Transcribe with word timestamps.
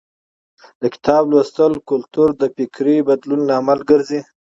د 0.81 0.83
کتاب 0.93 1.23
لوستلو 1.31 1.77
کلتور 1.89 2.29
د 2.41 2.43
فکري 2.55 2.97
بدلون 3.09 3.41
لامل 3.49 3.79
ګرځي. 3.89 4.21